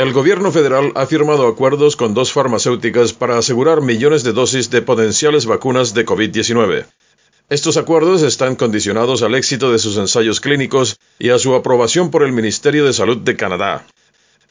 El 0.00 0.14
gobierno 0.14 0.50
federal 0.50 0.92
ha 0.94 1.04
firmado 1.04 1.46
acuerdos 1.46 1.94
con 1.94 2.14
dos 2.14 2.32
farmacéuticas 2.32 3.12
para 3.12 3.36
asegurar 3.36 3.82
millones 3.82 4.24
de 4.24 4.32
dosis 4.32 4.70
de 4.70 4.80
potenciales 4.80 5.44
vacunas 5.44 5.92
de 5.92 6.06
COVID-19. 6.06 6.86
Estos 7.50 7.76
acuerdos 7.76 8.22
están 8.22 8.56
condicionados 8.56 9.22
al 9.22 9.34
éxito 9.34 9.70
de 9.70 9.78
sus 9.78 9.98
ensayos 9.98 10.40
clínicos 10.40 10.96
y 11.18 11.28
a 11.28 11.38
su 11.38 11.54
aprobación 11.54 12.10
por 12.10 12.22
el 12.22 12.32
Ministerio 12.32 12.86
de 12.86 12.94
Salud 12.94 13.18
de 13.18 13.36
Canadá. 13.36 13.84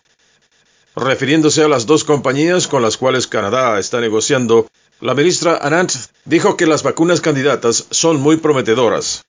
Refiriéndose 0.95 1.63
a 1.63 1.67
las 1.67 1.85
dos 1.85 2.05
compañías 2.05 2.67
con 2.67 2.81
las 2.81 2.95
cuales 2.95 3.27
Canadá 3.27 3.77
está 3.79 3.99
negociando, 3.99 4.69
la 5.01 5.13
ministra 5.13 5.59
Anant 5.61 5.91
dijo 6.23 6.55
que 6.55 6.67
las 6.67 6.83
vacunas 6.83 7.19
candidatas 7.19 7.87
son 7.91 8.21
muy 8.21 8.37
prometedoras. 8.37 9.25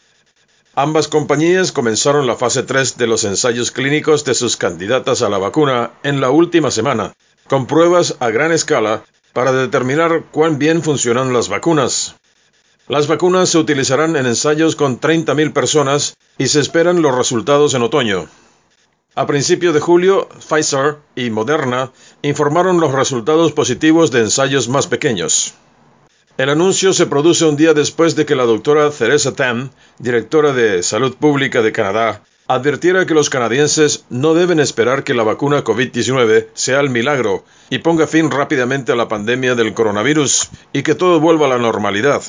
Ambas 0.76 1.08
compañías 1.08 1.72
comenzaron 1.72 2.28
la 2.28 2.36
fase 2.36 2.62
3 2.62 2.98
de 2.98 3.08
los 3.08 3.24
ensayos 3.24 3.72
clínicos 3.72 4.24
de 4.24 4.34
sus 4.34 4.56
candidatas 4.56 5.22
a 5.22 5.28
la 5.28 5.38
vacuna 5.38 5.90
en 6.04 6.20
la 6.20 6.30
última 6.30 6.70
semana, 6.70 7.14
con 7.48 7.66
pruebas 7.66 8.16
a 8.20 8.30
gran 8.30 8.52
escala 8.52 9.04
para 9.32 9.52
determinar 9.52 10.24
cuán 10.30 10.58
bien 10.58 10.82
funcionan 10.82 11.32
las 11.32 11.48
vacunas. 11.48 12.16
Las 12.88 13.06
vacunas 13.06 13.50
se 13.50 13.58
utilizarán 13.58 14.16
en 14.16 14.26
ensayos 14.26 14.76
con 14.76 15.00
30.000 15.00 15.52
personas 15.52 16.16
y 16.38 16.48
se 16.48 16.60
esperan 16.60 17.02
los 17.02 17.14
resultados 17.14 17.74
en 17.74 17.82
otoño. 17.82 18.28
A 19.14 19.26
principios 19.26 19.74
de 19.74 19.80
julio, 19.80 20.28
Pfizer 20.48 20.96
y 21.14 21.30
Moderna 21.30 21.90
informaron 22.22 22.80
los 22.80 22.92
resultados 22.92 23.52
positivos 23.52 24.10
de 24.10 24.20
ensayos 24.20 24.68
más 24.68 24.86
pequeños. 24.86 25.54
El 26.38 26.50
anuncio 26.50 26.92
se 26.92 27.06
produce 27.06 27.44
un 27.44 27.56
día 27.56 27.74
después 27.74 28.14
de 28.14 28.24
que 28.24 28.36
la 28.36 28.44
doctora 28.44 28.90
Theresa 28.90 29.34
Tam, 29.34 29.70
directora 29.98 30.52
de 30.52 30.84
Salud 30.84 31.16
Pública 31.16 31.62
de 31.62 31.72
Canadá, 31.72 32.22
advirtiera 32.48 33.04
que 33.04 33.12
los 33.12 33.28
canadienses 33.28 34.06
no 34.08 34.32
deben 34.32 34.58
esperar 34.58 35.04
que 35.04 35.12
la 35.12 35.22
vacuna 35.22 35.62
COVID-19 35.62 36.46
sea 36.54 36.80
el 36.80 36.88
milagro 36.88 37.44
y 37.68 37.80
ponga 37.80 38.06
fin 38.06 38.30
rápidamente 38.30 38.90
a 38.90 38.96
la 38.96 39.06
pandemia 39.06 39.54
del 39.54 39.74
coronavirus 39.74 40.48
y 40.72 40.82
que 40.82 40.94
todo 40.94 41.20
vuelva 41.20 41.44
a 41.44 41.50
la 41.50 41.58
normalidad. 41.58 42.22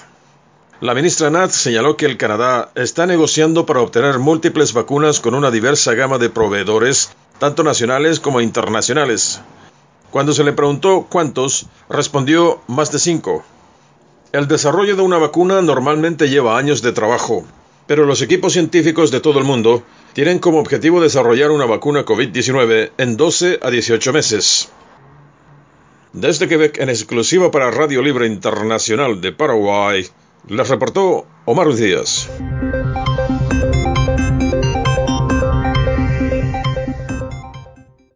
La 0.82 0.94
ministra 0.94 1.30
Nat 1.30 1.52
señaló 1.52 1.96
que 1.96 2.06
el 2.06 2.18
Canadá 2.18 2.70
está 2.76 3.06
negociando 3.06 3.66
para 3.66 3.80
obtener 3.80 4.20
múltiples 4.20 4.74
vacunas 4.74 5.22
con 5.22 5.36
una 5.36 5.52
diversa 5.52 5.94
gama 5.94 6.18
de 6.18 6.30
proveedores, 6.30 7.12
tanto 7.38 7.64
nacionales 7.64 8.20
como 8.20 8.42
internacionales. 8.42 9.40
Cuando 10.12 10.34
se 10.34 10.44
le 10.44 10.52
preguntó 10.52 11.08
cuántos, 11.10 11.68
respondió 11.90 12.62
más 12.68 12.92
de 12.92 13.00
cinco. 13.00 13.44
El 14.34 14.50
desarrollo 14.50 14.98
de 14.98 15.02
una 15.02 15.18
vacuna 15.18 15.62
normalmente 15.62 16.30
lleva 16.30 16.58
años 16.58 16.82
de 16.82 16.92
trabajo, 16.92 17.46
pero 17.90 18.06
los 18.06 18.22
equipos 18.22 18.54
científicos 18.54 19.10
de 19.10 19.20
todo 19.20 19.40
el 19.40 19.46
mundo 19.46 19.82
tienen 20.14 20.38
como 20.38 20.60
objetivo 20.60 21.02
desarrollar 21.02 21.50
una 21.50 21.66
vacuna 21.66 22.06
COVID-19 22.06 22.92
en 23.00 23.18
12 23.18 23.58
a 23.64 23.72
18 23.72 24.14
meses. 24.14 24.70
Desde 26.14 26.48
Quebec, 26.48 26.78
en 26.80 26.90
exclusiva 26.90 27.50
para 27.50 27.72
Radio 27.72 28.04
Libre 28.04 28.28
Internacional 28.28 29.22
de 29.22 29.32
Paraguay, 29.32 30.06
les 30.48 30.70
reportó 30.70 31.26
Omar 31.46 31.74
Díaz. 31.74 32.30